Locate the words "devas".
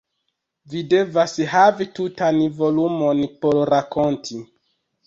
0.93-1.35